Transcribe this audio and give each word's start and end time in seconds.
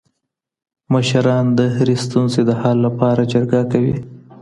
مشران 0.93 1.45
د 1.59 1.59
هرې 1.75 1.95
ستونزې 2.05 2.41
د 2.45 2.51
حل 2.61 2.77
لپاره 2.87 3.21
جرګه 3.31 3.61
کوي. 3.71 3.95